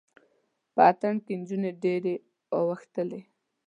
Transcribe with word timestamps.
په 0.73 0.81
اتڼ 0.89 1.13
کې 1.25 1.35
جونې 1.47 1.71
ډیرې 1.83 2.15
اوښتلې 2.55 3.21